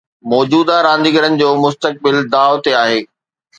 موجوده 0.31 0.75
رانديگرن 0.87 1.33
جو 1.41 1.49
مستقبل 1.63 2.15
داء 2.33 2.53
تي 2.63 2.71
آهي 2.83 2.99